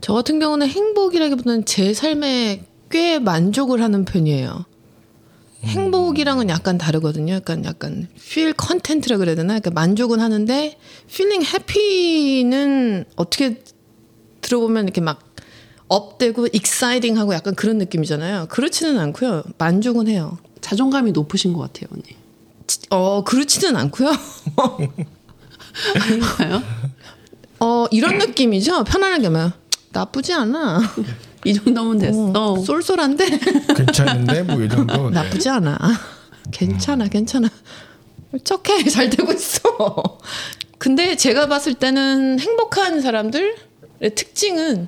저 0.01 0.13
같은 0.13 0.37
경우는 0.37 0.67
행복이라기보다는 0.67 1.65
제 1.65 1.95
삶에 1.95 2.61
꽤 2.91 3.17
만족을 3.17 3.81
하는 3.81 4.05
편이에요. 4.05 4.65
행복이랑은 5.63 6.49
약간 6.49 6.77
다르거든요. 6.77 7.33
약간 7.33 7.63
약간 7.65 8.07
feel 8.17 8.53
content라 8.59 9.17
그래야 9.17 9.35
되나? 9.35 9.59
그러니까 9.59 9.71
만족은 9.71 10.19
하는데 10.19 10.77
feeling 11.09 11.45
happy는 11.47 13.05
어떻게 13.15 13.63
들어보면 14.41 14.85
이렇게 14.85 15.01
막 15.01 15.21
업되고 15.87 16.47
exciting하고 16.53 17.33
약간 17.33 17.55
그런 17.55 17.77
느낌이잖아요. 17.77 18.47
그렇지는 18.49 18.99
않고요. 18.99 19.43
만족은 19.57 20.07
해요. 20.07 20.37
자존감이 20.61 21.11
높으신 21.11 21.53
것 21.53 21.59
같아요, 21.61 21.87
언니. 21.93 22.03
어 22.89 23.23
그렇지는 23.23 23.75
않고요. 23.75 24.11
아닌가요? 26.01 26.63
어 27.59 27.85
이런 27.91 28.17
느낌이죠. 28.17 28.83
편안하게 28.83 29.25
하면 29.27 29.53
나쁘지 29.91 30.33
않아. 30.33 30.81
이 31.45 31.53
정도면 31.53 31.97
됐어. 31.99 32.31
어, 32.33 32.57
쏠쏠한데 32.59 33.25
괜찮은데 33.75 34.43
뭐 34.43 34.61
이 34.63 34.69
정도. 34.69 35.09
네. 35.09 35.15
나쁘지 35.21 35.49
않아. 35.49 35.77
괜찮아, 36.51 37.07
괜찮아. 37.07 37.49
척해, 38.43 38.83
잘 38.89 39.09
되고 39.09 39.31
있어. 39.31 39.61
근데 40.77 41.15
제가 41.15 41.47
봤을 41.47 41.73
때는 41.75 42.39
행복한 42.39 43.01
사람들의 43.01 43.55
특징은 44.15 44.87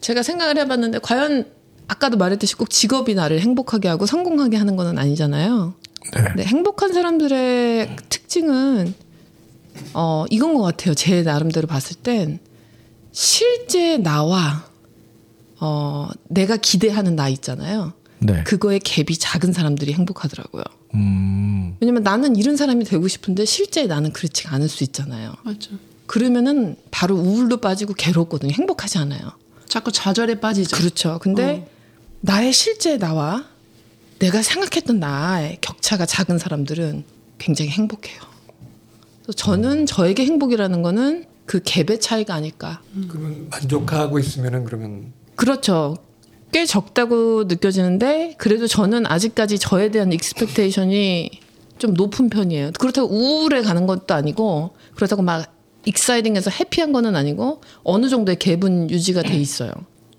제가 0.00 0.22
생각을 0.22 0.58
해봤는데 0.58 0.98
과연 0.98 1.46
아까도 1.88 2.16
말했듯이 2.16 2.56
꼭 2.56 2.68
직업이 2.70 3.14
나를 3.14 3.40
행복하게 3.40 3.88
하고 3.88 4.06
성공하게 4.06 4.56
하는 4.56 4.76
거는 4.76 4.98
아니잖아요. 4.98 5.74
네. 6.14 6.22
근데 6.22 6.44
행복한 6.44 6.92
사람들의 6.92 7.96
특징은 8.10 8.94
어 9.94 10.24
이건 10.30 10.54
것 10.54 10.62
같아요. 10.62 10.94
제 10.94 11.22
나름대로 11.22 11.66
봤을 11.66 11.96
땐 11.96 12.38
실제 13.12 13.96
나와 13.98 14.66
어 15.64 16.10
내가 16.28 16.58
기대하는 16.58 17.16
나 17.16 17.30
있잖아요. 17.30 17.94
네. 18.18 18.44
그거의 18.44 18.80
갭이 18.80 19.16
작은 19.18 19.54
사람들이 19.54 19.94
행복하더라고요. 19.94 20.62
음. 20.94 21.76
왜냐면 21.80 22.02
나는 22.02 22.36
이런 22.36 22.58
사람이 22.58 22.84
되고 22.84 23.08
싶은데 23.08 23.46
실제 23.46 23.86
나는 23.86 24.12
그렇지 24.12 24.46
않을 24.48 24.68
수 24.68 24.84
있잖아요. 24.84 25.32
맞죠. 25.42 25.70
그러면은 26.06 26.76
바로 26.90 27.16
우울로 27.16 27.56
빠지고 27.56 27.94
괴롭거든요. 27.94 28.52
행복하지 28.52 28.98
않아요. 28.98 29.22
자꾸 29.66 29.90
좌절에 29.90 30.38
빠지죠. 30.38 30.76
그렇죠. 30.76 31.18
근데 31.22 31.66
나의 32.20 32.52
실제 32.52 32.98
나와 32.98 33.46
내가 34.18 34.42
생각했던 34.42 35.00
나의 35.00 35.58
격차가 35.62 36.04
작은 36.04 36.38
사람들은 36.38 37.04
굉장히 37.38 37.70
행복해요. 37.70 38.20
그래서 39.22 39.32
저는 39.32 39.86
저에게 39.86 40.26
행복이라는 40.26 40.82
거는 40.82 41.24
그 41.46 41.60
갭의 41.60 42.02
차이가 42.02 42.34
아닐까. 42.34 42.82
그러면 43.08 43.48
만족하고 43.50 44.18
있으면은 44.18 44.64
그러면 44.64 45.12
그렇죠. 45.36 45.96
꽤 46.52 46.64
적다고 46.64 47.44
느껴지는데 47.44 48.34
그래도 48.38 48.66
저는 48.66 49.06
아직까지 49.06 49.58
저에 49.58 49.90
대한 49.90 50.12
expectation이 50.12 51.30
좀 51.78 51.94
높은 51.94 52.30
편이에요. 52.30 52.70
그렇다고 52.78 53.08
우울해 53.08 53.62
가는 53.62 53.86
것도 53.86 54.14
아니고 54.14 54.70
그렇다고 54.94 55.22
막 55.22 55.52
exciting해서 55.84 56.50
happy한 56.50 56.92
거는 56.92 57.16
아니고 57.16 57.60
어느 57.82 58.08
정도의 58.08 58.36
갭은 58.36 58.90
유지가 58.90 59.22
돼 59.22 59.34
있어요. 59.34 59.72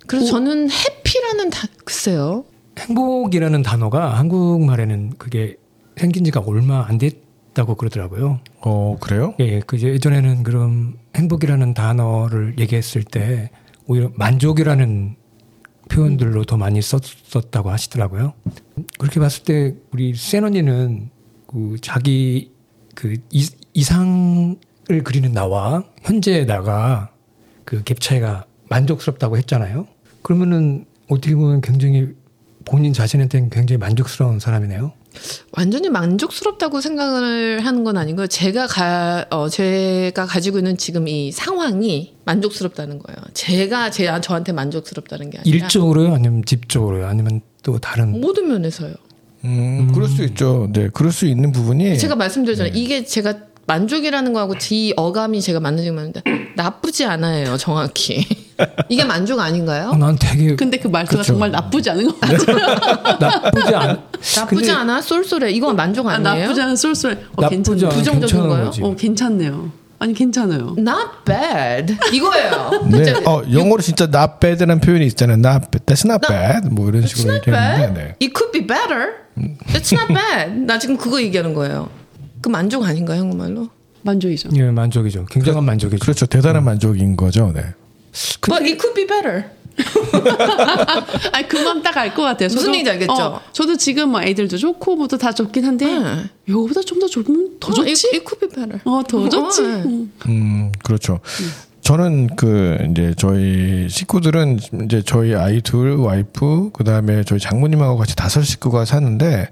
그래서 0.07 0.27
저는 0.27 0.69
happy라는 0.69 1.49
다 1.49 1.67
글쎄요. 1.85 2.43
행복이라는 2.77 3.61
단어가 3.63 4.19
한국말에는 4.19 5.13
그게 5.17 5.55
생긴 5.97 6.25
지가 6.25 6.41
얼마 6.45 6.85
안 6.85 6.97
됐다고 6.97 7.75
그러더라고요. 7.75 8.41
어 8.61 8.97
그래요? 8.99 9.33
예, 9.39 9.61
그 9.61 9.79
예전에는 9.79 10.43
그럼 10.43 10.97
행복이라는 11.15 11.73
단어를 11.73 12.55
얘기했을 12.59 13.03
때 13.03 13.49
오히려 13.87 14.11
만족이라는 14.15 15.15
표현들로 15.89 16.45
더 16.45 16.57
많이 16.57 16.81
썼었다고 16.81 17.69
하시더라고요. 17.69 18.33
그렇게 18.97 19.19
봤을 19.19 19.43
때 19.43 19.75
우리 19.91 20.15
센 20.15 20.43
언니는 20.43 21.09
그 21.47 21.77
자기 21.81 22.51
그 22.95 23.17
이, 23.31 23.47
이상을 23.73 24.57
그리는 25.03 25.31
나와 25.31 25.83
현재 26.01 26.45
나가 26.45 27.11
그 27.65 27.81
갭 27.83 27.99
차이가 27.99 28.45
만족스럽다고 28.69 29.37
했잖아요. 29.37 29.87
그러면은 30.21 30.85
어떻게 31.07 31.35
보면 31.35 31.61
굉장히 31.61 32.09
본인 32.65 32.93
자신한테는 32.93 33.49
굉장히 33.51 33.77
만족스러운 33.77 34.39
사람이네요. 34.39 34.91
완전히 35.51 35.89
만족스럽다고 35.89 36.81
생각을 36.81 37.65
하는 37.65 37.83
건 37.83 37.97
아니고요. 37.97 38.27
제가 38.27 38.67
가, 38.67 39.25
어, 39.29 39.49
제가 39.49 40.25
가지고 40.25 40.59
있는 40.59 40.77
지금 40.77 41.07
이 41.07 41.31
상황이 41.31 42.13
만족스럽다는 42.25 42.99
거예요. 42.99 43.17
제가 43.33 43.89
제 43.91 44.05
저한테 44.21 44.51
만족스럽다는 44.51 45.29
게 45.29 45.39
아니라 45.39 45.55
일적으로요, 45.55 46.13
아니면 46.13 46.43
집적으로요, 46.45 47.07
아니면 47.07 47.41
또 47.63 47.79
다른 47.79 48.19
모든 48.19 48.47
면에서요. 48.47 48.93
음, 49.45 49.91
그럴 49.93 50.07
수 50.07 50.23
있죠. 50.23 50.69
네, 50.73 50.89
그럴 50.93 51.11
수 51.11 51.25
있는 51.25 51.51
부분이 51.51 51.97
제가 51.97 52.15
말씀드렸잖아요. 52.15 52.73
이게 52.75 53.03
제가 53.03 53.35
만족이라는 53.67 54.33
거하고 54.33 54.55
이 54.71 54.93
어감이 54.95 55.41
제가 55.41 55.59
맞는 55.59 55.83
지금 55.83 55.95
맞는데 55.95 56.21
나쁘지 56.55 57.05
않아요. 57.05 57.57
정확히 57.57 58.25
이게 58.89 59.03
만족 59.03 59.39
아닌가요? 59.39 59.89
어, 59.89 59.97
난 59.97 60.15
되게 60.19 60.55
근데 60.55 60.77
그 60.77 60.87
말투가 60.87 61.21
그쵸. 61.21 61.33
정말 61.33 61.51
나쁘지 61.51 61.89
않은 61.89 62.07
것 62.07 62.19
같아요. 62.19 63.17
나쁘지 63.19 63.75
않. 63.75 63.87
나쁘지 64.37 64.45
근데 64.45 64.71
않아? 64.71 65.01
쏠쏠해. 65.01 65.51
이건 65.51 65.75
만족 65.75 66.07
아, 66.07 66.13
아니에요? 66.13 66.43
나쁘지 66.45 66.61
않은 66.61 66.75
쏠쏠해. 66.75 67.17
어. 67.35 67.45
않아. 67.45 67.49
부정적인 67.89 68.47
거예요? 68.47 68.65
거지. 68.65 68.81
어, 68.81 68.95
괜찮네요. 68.95 69.71
아니, 69.97 70.13
괜찮아요. 70.13 70.75
Not 70.77 71.23
bad. 71.25 71.97
이거예요. 72.13 72.85
네. 72.91 73.13
어, 73.25 73.41
영어로 73.51 73.81
진짜 73.81 74.05
not 74.05 74.33
bad라는 74.39 74.79
표현이 74.81 75.05
있잖아요. 75.07 75.37
not 75.37 75.67
bad. 75.71 75.85
That's 75.85 76.05
not 76.05 76.27
bad. 76.27 76.69
뭐 76.69 76.89
이런 76.89 77.05
식으로 77.07 77.33
not. 77.35 77.49
얘기하는데. 77.49 77.93
네. 77.93 78.15
It 78.21 78.33
could 78.35 78.51
be 78.51 78.65
better. 78.67 79.13
It's 79.69 79.93
not 79.97 80.13
bad. 80.13 80.51
나 80.67 80.79
지금 80.79 80.97
그거 80.97 81.21
얘기하는 81.21 81.53
거예요. 81.53 81.89
그 82.41 82.49
만족 82.49 82.83
아닌가요, 82.83 83.21
한국말로? 83.21 83.69
만족이죠. 84.03 84.49
예, 84.55 84.69
만족이죠. 84.69 85.25
굉장한 85.25 85.63
만족이죠. 85.63 85.99
그렇죠. 85.99 86.25
대단한 86.27 86.63
만족인 86.63 87.15
거죠. 87.15 87.51
네. 87.55 87.61
But 88.47 88.63
it 88.63 88.77
could 88.79 88.93
be 88.95 89.05
better. 89.05 89.45
아니 91.33 91.47
그 91.49 91.57
마음 91.57 91.81
딱알 91.83 92.13
것 92.13 92.21
같아요. 92.23 92.47
무슨 92.47 92.69
얘기인지 92.69 92.91
알겠죠? 92.91 93.13
어, 93.13 93.41
저도 93.51 93.75
지금 93.75 94.09
뭐 94.11 94.21
애들도 94.21 94.57
좋고 94.57 94.95
뭐도 94.95 95.17
다 95.17 95.33
좋긴 95.33 95.65
한데 95.65 95.85
네. 95.85 96.23
이거보다 96.47 96.81
좀 96.81 96.99
더 96.99 97.07
좋으면 97.07 97.57
더 97.59 97.73
좋지. 97.73 98.07
이 98.13 98.19
could 98.25 98.39
be 98.39 98.47
better. 98.49 98.79
어, 98.85 99.03
더 99.05 99.27
좋지. 99.27 99.61
네. 99.61 99.67
응. 99.85 100.11
음, 100.27 100.71
그렇죠. 100.83 101.19
저는 101.81 102.35
그 102.35 102.77
이제 102.89 103.13
저희 103.17 103.87
식구들은 103.89 104.59
이제 104.85 105.03
저희 105.05 105.35
아이 105.35 105.61
둘 105.61 105.97
와이프 105.97 106.71
그 106.73 106.83
다음에 106.83 107.23
저희 107.25 107.39
장모님하고 107.39 107.97
같이 107.97 108.15
다섯 108.15 108.41
식구가 108.43 108.85
사는데 108.85 109.47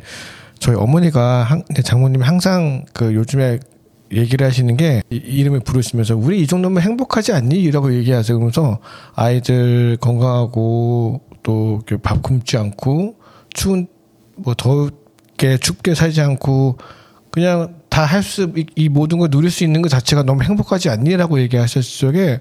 저희 0.58 0.76
어머니가 0.78 1.44
항, 1.44 1.64
장모님이 1.84 2.24
항상 2.24 2.86
그 2.94 3.14
요즘에 3.14 3.60
얘기를 4.14 4.46
하시는 4.46 4.76
게 4.78 5.02
이- 5.10 5.16
이름을 5.16 5.62
부르시면서 5.62 6.16
우리 6.16 6.42
이 6.42 6.48
정도면 6.48 6.82
행복하지 6.84 7.32
않니? 7.34 7.70
라고 7.72 7.94
얘기하세요. 7.94 8.38
그러면서 8.38 8.80
아이들 9.16 9.98
건강하고 10.00 11.22
또 11.44 11.82
밥 12.02 12.22
굶지 12.22 12.58
않고 12.58 13.16
추운 13.54 13.88
뭐 14.36 14.54
덥게 14.56 15.58
춥게 15.58 15.94
살지 15.96 16.22
않고 16.22 16.78
그냥 17.32 17.76
다 17.90 18.06
할 18.06 18.22
수 18.24 18.54
이 18.76 18.90
모든 18.90 19.20
걸 19.20 19.30
누릴 19.30 19.52
수 19.52 19.64
있는 19.64 19.82
것 19.82 19.90
자체가 19.90 20.24
너무 20.24 20.44
행복하지 20.44 20.90
않니라고 20.90 21.40
얘기하셨을 21.42 22.08
적에 22.08 22.40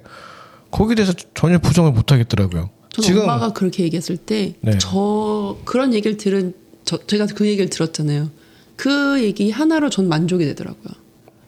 거기에 0.70 0.94
대해서 0.94 1.12
전혀 1.34 1.58
부정을 1.58 1.92
못 1.92 2.12
하겠더라고요. 2.12 2.70
저는 3.02 3.22
엄마가 3.22 3.52
그렇게 3.52 3.82
얘기했을 3.84 4.16
때 4.16 4.54
네. 4.60 4.76
저 4.78 5.56
그런 5.64 5.92
얘기를 5.94 6.16
들은 6.16 6.54
저 6.84 6.98
제가 7.06 7.26
그 7.34 7.46
얘기를 7.46 7.68
들었잖아요. 7.70 8.30
그 8.76 9.22
얘기 9.22 9.50
하나로 9.50 9.90
전 9.90 10.08
만족이 10.08 10.44
되더라고요. 10.46 10.92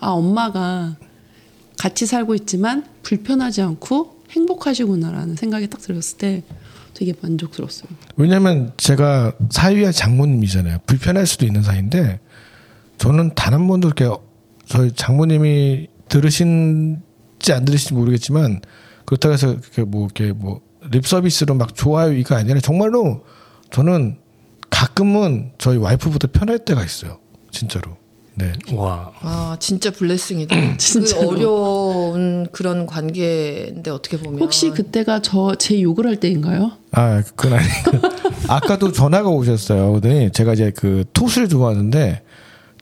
아 0.04 0.10
엄마가 0.10 0.96
같이 1.78 2.06
살고 2.06 2.34
있지만 2.36 2.84
불편하지 3.02 3.62
않고 3.62 4.22
행복하시구나라는 4.30 5.36
생각이 5.36 5.68
딱 5.68 5.80
들었을 5.80 6.18
때 6.18 6.42
되게 6.94 7.12
만족스러웠어요. 7.20 7.88
왜냐면 8.16 8.72
제가 8.76 9.32
사위와 9.50 9.92
장모님이잖아요. 9.92 10.78
불편할 10.86 11.26
수도 11.26 11.46
있는 11.46 11.62
사이인데 11.62 12.20
저는 12.98 13.34
번도 13.34 13.88
이렇게 13.88 14.08
저희 14.66 14.92
장모님이 14.92 15.88
들으신지 16.08 17.52
안 17.52 17.64
들으신지 17.64 17.94
모르겠지만 17.94 18.60
그렇다고 19.04 19.32
해서 19.34 19.56
뭐 19.86 20.04
이렇게 20.04 20.32
뭐 20.32 20.60
립 20.90 21.06
서비스로 21.06 21.54
막 21.54 21.74
좋아요 21.74 22.12
이거 22.12 22.34
아니라 22.34 22.60
정말로 22.60 23.24
저는 23.70 24.18
가끔은 24.70 25.52
저희 25.58 25.76
와이프보다 25.78 26.28
편할 26.28 26.58
때가 26.58 26.84
있어요. 26.84 27.18
진짜로. 27.50 27.96
네. 28.36 28.52
와. 28.72 29.12
아 29.20 29.56
진짜 29.60 29.90
블레싱이다. 29.90 30.56
진짜로. 30.78 31.20
그 31.20 31.28
어려운 31.28 32.46
그런 32.50 32.86
관계인데 32.86 33.90
어떻게 33.90 34.18
보면 34.18 34.40
혹시 34.40 34.70
그때가 34.70 35.20
저 35.22 35.54
제 35.58 35.80
욕을 35.80 36.06
할 36.06 36.16
때인가요? 36.18 36.72
아, 36.92 37.22
그건 37.22 37.54
아니고. 37.54 38.08
아까도 38.48 38.90
전화가 38.92 39.28
오셨어요. 39.28 39.90
그러더니 39.92 40.30
제가 40.32 40.54
이제 40.54 40.72
그 40.74 41.04
톳을 41.12 41.48
좋아하는데 41.48 42.22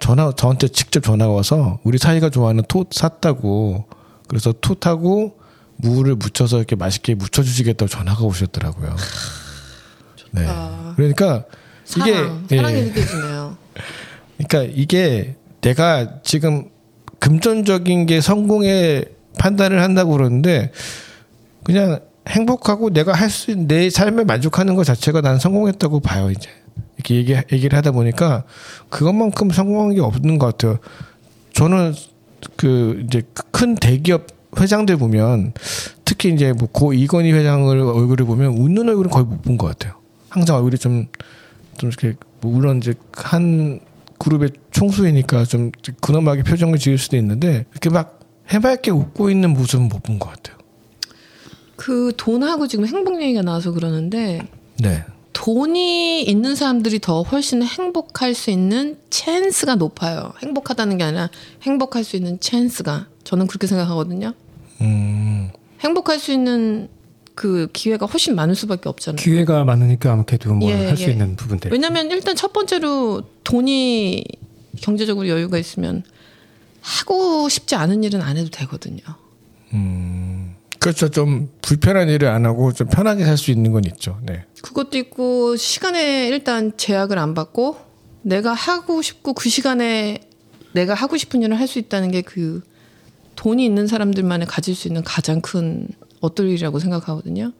전화, 0.00 0.32
저한테 0.35 0.68
직접 0.68 1.02
전화가 1.02 1.32
와서 1.32 1.78
우리 1.85 1.99
사이가 1.99 2.30
좋아하는 2.30 2.64
톳 2.66 2.87
샀다고 2.90 3.85
그래서 4.28 4.52
톳하고 4.52 5.37
무를 5.76 6.14
묻혀서 6.16 6.56
이렇게 6.59 6.76
맛있게 6.76 7.14
묻혀주시겠다고 7.14 7.88
전화가 7.88 8.25
오셨더라고요. 8.25 8.97
네. 10.32 10.47
그러니까 10.97 11.44
이게, 11.99 12.12
사랑, 12.14 12.47
예. 12.50 12.56
사랑이 12.56 12.82
느껴지네요. 12.82 13.56
그러니까 14.38 14.73
이게 14.75 15.37
내가 15.62 16.21
지금 16.23 16.69
금전적인 17.19 18.07
게 18.07 18.21
성공의 18.21 19.07
판단을 19.38 19.81
한다고 19.83 20.12
그러는데 20.12 20.73
그냥 21.64 22.00
행복하고 22.28 22.90
내가 22.90 23.12
할 23.12 23.28
수 23.31 23.52
내 23.57 23.88
삶에 23.90 24.25
만족하는 24.25 24.75
것 24.75 24.85
자체가 24.85 25.21
난 25.23 25.38
성공했다고 25.38 26.00
봐요 26.00 26.31
이제 26.31 26.49
이렇게 26.97 27.14
얘기 27.16 27.35
얘기를 27.52 27.76
하다 27.76 27.92
보니까 27.92 28.45
그것만큼 28.90 29.50
성공한 29.50 29.95
게 29.95 30.00
없는 30.00 30.38
것 30.38 30.47
같아요. 30.47 30.78
저는 31.52 31.95
그 32.57 33.02
이제 33.07 33.23
큰 33.50 33.75
대기업 33.75 34.26
회장들 34.59 34.96
보면 34.96 35.53
특히 36.05 36.33
이제 36.33 36.53
뭐 36.53 36.68
고 36.72 36.92
이건희 36.92 37.33
회장을 37.33 37.77
얼굴을 37.81 38.27
보면 38.27 38.53
웃는 38.59 38.88
얼굴은 38.88 39.11
거의 39.11 39.25
못 39.27 39.42
본 39.42 39.57
것 39.59 39.66
같아요. 39.68 39.94
항상 40.29 40.57
얼굴이 40.57 40.79
좀 40.79 41.07
좀 41.79 41.88
이렇게 41.90 42.14
뭐 42.40 42.53
물론 42.53 42.79
이제 42.79 42.94
한 43.14 43.81
그룹의 44.22 44.50
총수이니까 44.70 45.44
좀 45.46 45.72
근엄하게 46.00 46.44
표정을 46.44 46.78
지을 46.78 46.96
수도 46.96 47.16
있는데 47.16 47.66
이렇게 47.72 47.90
막 47.90 48.20
해맑게 48.48 48.92
웃고 48.92 49.30
있는 49.30 49.50
모습은 49.52 49.88
못 49.88 50.00
본 50.04 50.20
것 50.20 50.28
같아요. 50.30 50.56
그 51.74 52.12
돈하고 52.16 52.68
지금 52.68 52.87
행복 52.87 53.20
얘기가 53.20 53.42
나와서 53.42 53.72
그러는데 53.72 54.46
네. 54.78 55.04
돈이 55.32 56.22
있는 56.22 56.54
사람들이 56.54 57.00
더 57.00 57.22
훨씬 57.22 57.62
행복할 57.64 58.35
수 58.35 58.50
있는 58.50 58.96
찬스가 59.11 59.74
높아요. 59.74 60.32
행복하다는 60.42 60.98
게 60.98 61.04
아니라 61.04 61.28
행복할 61.62 62.04
수 62.04 62.14
있는 62.16 62.38
찬스가 62.38 63.08
저는 63.24 63.48
그렇게 63.48 63.66
생각하거든요. 63.66 64.35
음, 64.82 65.50
행복할 65.80 66.20
수 66.20 66.32
있는 66.32 66.88
그 67.35 67.68
기회가 67.73 68.07
훨씬 68.07 68.35
많을 68.35 68.55
수밖에 68.55 68.88
없잖아요. 68.88 69.16
기회가 69.16 69.64
많으니까 69.64 70.12
아무래도 70.12 70.55
뭘 70.55 70.73
예, 70.73 70.87
할수 70.88 71.05
예. 71.05 71.12
있는 71.12 71.35
부분들. 71.37 71.73
왜냐면 71.73 72.11
일단 72.11 72.37
첫 72.37 72.53
번째로 72.53 73.23
돈이 73.45 74.25
경제적으로 74.81 75.29
여유가 75.29 75.59
있으면 75.59 76.03
하고 76.81 77.49
싶지 77.49 77.75
않은 77.75 78.05
일은 78.05 78.21
안 78.21 78.37
해도 78.37 78.51
되거든요. 78.51 79.01
그렇죠. 80.79 81.09
좀 81.09 81.49
불편한 81.62 82.09
일을 82.09 82.29
안 82.29 82.45
하고 82.45 82.73
좀 82.73 82.88
편하게 82.88 83.25
살 83.25 83.37
수 83.38 83.51
있는 83.53 83.71
건 83.73 83.85
있죠. 83.85 84.18
네. 84.23 84.45
그것도 84.62 84.99
있고 84.99 85.57
시간에 85.57 86.27
일단 86.29 86.73
제약을 86.77 87.18
안 87.18 87.35
받고 87.35 87.77
내가 88.23 88.53
하고 88.53 89.01
싶고 89.01 89.33
그 89.35 89.49
시간에 89.49 90.21
내가 90.73 90.95
하고 90.95 91.16
싶은 91.16 91.42
일을 91.42 91.59
할 91.59 91.68
수 91.68 91.79
있다는 91.79 92.11
게 92.11 92.23
그 92.23 92.62
돈이 93.37 93.64
있는 93.64 93.87
사람들만이 93.87 94.45
가질 94.47 94.75
수 94.75 94.88
있는 94.88 95.03
가장 95.03 95.40
큰 95.40 95.88
어떨이라고 96.22 96.78
생각하거든요. 96.78 97.52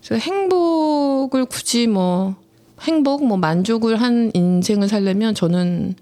그래서 0.00 0.24
행복을 0.24 1.44
굳이 1.44 1.86
뭐 1.86 2.36
행복 2.80 3.26
뭐 3.26 3.36
만족을 3.36 4.00
한 4.00 4.30
인생을 4.32 4.88
살려면 4.88 5.34
저는 5.34 5.94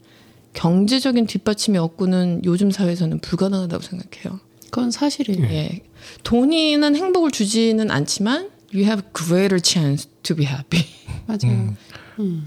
경제적인 0.53 1.27
뒷받침이 1.27 1.77
없고는 1.79 2.43
요즘 2.45 2.71
사회에서는 2.71 3.19
불가능하다고 3.19 3.83
생각해요. 3.83 4.41
그건 4.71 4.91
사실이에요. 4.91 5.45
예. 5.47 5.81
돈이는 6.23 6.95
행복을 6.95 7.31
주지는 7.31 7.91
않지만 7.91 8.51
you 8.73 8.85
have 8.85 9.03
greater 9.15 9.61
chance 9.63 10.09
to 10.23 10.37
be 10.37 10.47
happy. 10.47 10.85
맞아요. 11.27 11.75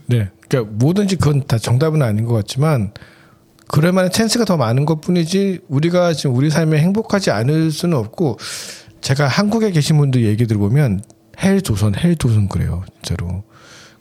네. 0.06 0.30
그러니까 0.48 0.76
뭐든지 0.78 1.18
그건 1.18 1.46
다 1.46 1.58
정답은 1.58 2.02
아닌 2.02 2.26
것 2.26 2.34
같지만 2.34 2.94
그럴 3.68 3.92
만한 3.92 4.12
찬스가 4.12 4.46
더 4.46 4.58
많은 4.58 4.86
것 4.86 5.00
뿐이지 5.02 5.60
우리가 5.68 6.14
지금 6.14 6.36
우리 6.36 6.50
삶에 6.50 6.80
행복하지 6.80 7.30
않을 7.30 7.72
수는 7.72 7.98
없고 7.98 8.38
제가 9.02 9.28
한국에 9.28 9.72
계신 9.72 9.98
분들 9.98 10.24
얘기 10.26 10.46
들어보면 10.46 11.02
헬 11.42 11.62
조선, 11.62 11.96
헬 11.96 12.16
조선 12.16 12.50
그래요. 12.50 12.84
진짜로. 13.02 13.44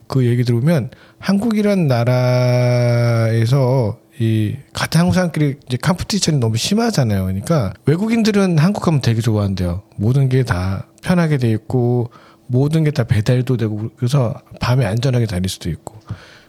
그 0.07 0.27
얘기 0.27 0.45
들어보면 0.45 0.91
한국이란 1.19 1.87
나라에서 1.87 3.99
이 4.21 4.57
같은 4.73 5.01
한국 5.01 5.15
사람끼리 5.15 5.57
이제 5.67 5.77
competition이 5.77 6.39
너무 6.39 6.57
심하잖아요. 6.57 7.25
그러니까 7.25 7.73
외국인들은 7.87 8.59
한국 8.59 8.81
가면 8.83 9.01
되게 9.01 9.21
좋아한대요. 9.21 9.83
모든 9.97 10.29
게 10.29 10.43
다 10.43 10.87
편하게 11.03 11.39
돼 11.39 11.51
있고 11.53 12.11
모든 12.49 12.83
게 12.83 12.91
다 12.91 13.05
배달도 13.05 13.57
되고 13.59 13.91
그래서 13.97 14.35
밤에 14.61 14.85
안전하게 14.87 15.27
다닐 15.27 15.49
수도 15.49 15.71
있고. 15.71 15.95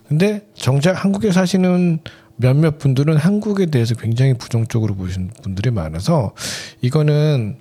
근데 0.07 0.41
정작 0.55 1.03
한국에 1.03 1.31
사시는 1.31 1.99
몇몇 2.37 2.79
분들은 2.79 3.17
한국에 3.17 3.67
대해서 3.67 3.93
굉장히 3.93 4.33
부정적으로 4.33 4.95
보시는 4.95 5.29
분들이 5.43 5.69
많아서 5.69 6.33
이거는 6.81 7.57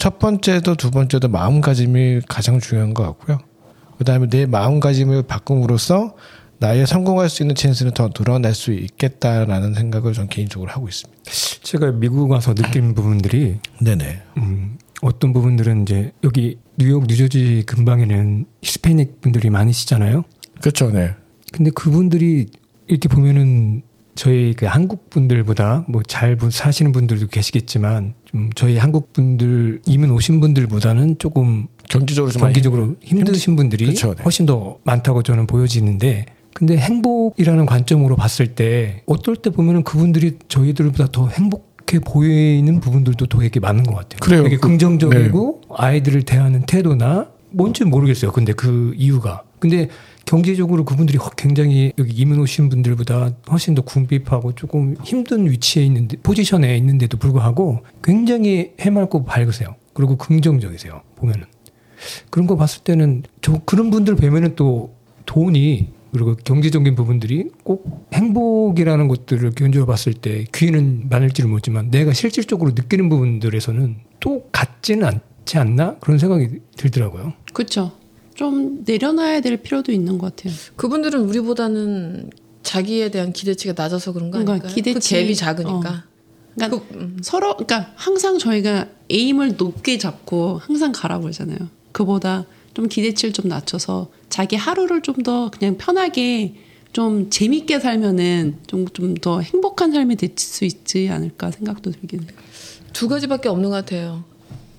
첫 0.00 0.18
번째도 0.18 0.76
두 0.76 0.90
번째도 0.90 1.28
마음가짐이 1.28 2.22
가장 2.26 2.58
중요한 2.58 2.94
것 2.94 3.02
같고요. 3.02 3.38
그 3.98 4.04
다음에 4.04 4.28
내 4.30 4.46
마음가짐을 4.46 5.24
바꿈으로써 5.24 6.14
나의 6.58 6.86
성공할 6.86 7.28
수 7.28 7.42
있는 7.42 7.54
찬스는 7.54 7.92
더 7.92 8.08
늘어날 8.08 8.54
수 8.54 8.72
있겠다라는 8.72 9.74
생각을 9.74 10.14
전 10.14 10.26
개인적으로 10.26 10.70
하고 10.70 10.88
있습니다. 10.88 11.22
제가 11.62 11.92
미국 11.92 12.30
와서 12.30 12.54
느낀 12.54 12.94
부분들이 12.94 13.58
네네. 13.82 14.22
음, 14.38 14.78
어떤 15.02 15.34
부분들은 15.34 15.82
이제 15.82 16.12
여기 16.24 16.56
뉴욕 16.78 17.04
뉴저지 17.06 17.64
근방에는 17.66 18.46
히스패닉 18.62 19.20
분들이 19.20 19.50
많으시잖아요. 19.50 20.24
그렇죠, 20.62 20.90
네. 20.90 21.14
근데 21.52 21.70
그분들이 21.72 22.46
이렇게 22.86 23.06
보면은 23.10 23.82
저희 24.14 24.54
그 24.54 24.64
한국 24.64 25.10
분들보다 25.10 25.84
뭐 25.88 26.02
잘 26.06 26.38
사시는 26.50 26.92
분들도 26.92 27.26
계시겠지만 27.26 28.14
좀 28.30 28.50
저희 28.54 28.76
한국 28.76 29.12
분들 29.12 29.80
이민 29.86 30.10
오신 30.12 30.40
분들보다는 30.40 31.18
조금 31.18 31.66
경제적으로 31.88 32.30
좀 32.32 32.42
많이 32.42 32.52
경기적으로 32.54 32.94
힘드신 33.02 33.56
분들이 33.56 33.86
그렇죠, 33.86 34.14
네. 34.14 34.22
훨씬 34.22 34.46
더 34.46 34.78
많다고 34.84 35.22
저는 35.24 35.46
보여지는데 35.48 36.26
근데 36.54 36.76
행복이라는 36.76 37.66
관점으로 37.66 38.14
봤을 38.16 38.54
때 38.54 39.02
어떨 39.06 39.36
때 39.36 39.50
보면은 39.50 39.82
그분들이 39.82 40.38
저희들보다 40.48 41.08
더 41.10 41.28
행복해 41.28 41.98
보이는 42.04 42.78
부분들도 42.80 43.26
되게 43.26 43.58
많은 43.60 43.82
것 43.84 43.94
같아요. 43.96 44.18
그래요. 44.20 44.42
되게 44.44 44.56
그- 44.56 44.68
긍정적이고 44.68 45.62
아이들을 45.76 46.22
대하는 46.22 46.62
태도나 46.66 47.28
뭔지 47.50 47.84
모르겠어요. 47.84 48.30
근데 48.30 48.52
그 48.52 48.92
이유가. 48.96 49.42
근데 49.58 49.88
경제적으로 50.34 50.84
그분들이 50.84 51.18
허- 51.18 51.30
굉장히 51.36 51.92
여기 51.98 52.12
이민 52.12 52.38
오신 52.38 52.68
분들보다 52.68 53.32
훨씬 53.50 53.74
더 53.74 53.82
궁핍하고 53.82 54.54
조금 54.54 54.94
힘든 55.02 55.50
위치에 55.50 55.82
있는데 55.84 56.16
포지션에 56.22 56.76
있는데도 56.76 57.18
불구하고 57.18 57.80
굉장히 58.00 58.70
해맑고 58.78 59.24
밝으세요. 59.24 59.74
그리고 59.92 60.16
긍정적이세요. 60.16 61.00
보면은 61.16 61.46
그런 62.30 62.46
거 62.46 62.56
봤을 62.56 62.84
때는 62.84 63.24
저 63.42 63.60
그런 63.64 63.90
분들 63.90 64.14
뵈면은 64.14 64.54
또 64.54 64.94
돈이 65.26 65.88
그리고 66.12 66.36
경제적인 66.36 66.94
부분들이 66.94 67.50
꼭 67.64 68.08
행복이라는 68.14 69.08
것들을 69.08 69.50
견주어 69.50 69.84
봤을 69.84 70.14
때 70.14 70.44
귀는 70.54 71.08
많을지는 71.10 71.50
모르지만 71.50 71.90
내가 71.90 72.12
실질적으로 72.12 72.70
느끼는 72.70 73.08
부분들에서는 73.08 73.96
또 74.20 74.44
같지는 74.52 75.08
않지 75.08 75.58
않나 75.58 75.96
그런 75.98 76.18
생각이 76.18 76.60
들더라고요. 76.76 77.32
그렇죠. 77.52 77.90
좀 78.40 78.82
내려놔야 78.86 79.42
될 79.42 79.58
필요도 79.58 79.92
있는 79.92 80.16
것 80.16 80.34
같아요. 80.34 80.54
그분들은 80.76 81.20
우리보다는 81.28 82.30
자기에 82.62 83.10
대한 83.10 83.34
기대치가 83.34 83.74
낮아서 83.76 84.14
그런 84.14 84.30
거 84.30 84.38
그러니까 84.38 84.66
아닐까요? 84.68 84.74
기대치- 84.74 85.14
그 85.14 85.20
갭이 85.28 85.36
작으니까. 85.36 86.04
그러니까 86.54 86.78
그, 86.88 86.94
음. 86.98 87.18
서로 87.22 87.54
그러니까 87.58 87.92
항상 87.96 88.38
저희가 88.38 88.88
에임을 89.10 89.56
높게 89.58 89.98
잡고 89.98 90.56
항상 90.62 90.90
그러잖아요. 90.92 91.58
그보다 91.92 92.46
좀 92.72 92.88
기대치를 92.88 93.34
좀 93.34 93.48
낮춰서 93.48 94.10
자기 94.30 94.56
하루를 94.56 95.02
좀 95.02 95.16
더 95.22 95.50
그냥 95.50 95.76
편하게 95.76 96.54
좀 96.94 97.28
재밌게 97.28 97.78
살면은 97.80 98.56
좀 98.66 98.86
좀 98.94 99.14
더 99.16 99.42
행복한 99.42 99.92
삶이 99.92 100.16
될 100.16 100.30
수 100.38 100.64
있지 100.64 101.10
않을까 101.10 101.50
생각도 101.50 101.90
들긴 101.90 102.22
해요. 102.22 102.30
두 102.94 103.06
가지밖에 103.06 103.50
없는 103.50 103.68
것 103.68 103.76
같아요. 103.76 104.24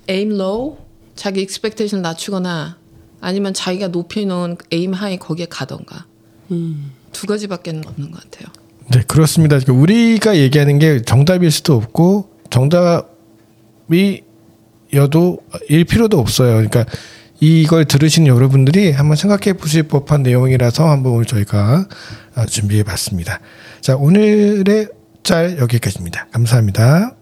aim 0.09 0.31
low, 0.33 0.77
자기 1.15 1.41
expectation 1.41 2.01
낮추거나 2.01 2.80
아니면 3.21 3.53
자기가 3.53 3.89
높이 3.89 4.25
놓은 4.25 4.57
aim 4.73 4.93
high 4.93 5.17
거기에 5.19 5.45
가던가. 5.49 6.05
음. 6.51 6.91
두 7.11 7.27
가지밖에 7.27 7.71
없는 7.71 8.11
것 8.11 8.23
같아요. 8.23 8.47
네, 8.91 9.01
그렇습니다. 9.07 9.59
우리가 9.67 10.37
얘기하는 10.37 10.79
게 10.79 11.01
정답일 11.01 11.51
수도 11.51 11.75
없고 11.75 12.29
정답이 12.49 14.23
여도 14.93 15.39
일 15.69 15.85
필요도 15.85 16.19
없어요. 16.19 16.53
그러니까 16.53 16.85
이걸 17.39 17.85
들으신 17.85 18.27
여러분들이 18.27 18.91
한번 18.91 19.15
생각해 19.15 19.53
보실 19.53 19.83
법한 19.83 20.23
내용이라서 20.23 20.89
한번 20.89 21.13
오늘 21.13 21.25
저희가 21.25 21.87
준비해 22.47 22.83
봤습니다. 22.83 23.39
자, 23.81 23.95
오늘의 23.95 24.89
짤 25.23 25.57
여기까지입니다. 25.59 26.27
감사합니다. 26.31 27.15